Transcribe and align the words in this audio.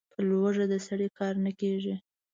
په 0.13 0.19
لږو 0.27 0.63
د 0.71 0.75
سړي 0.87 1.07
کار 1.17 1.33
نه 1.45 1.51
کېږي. 1.59 1.95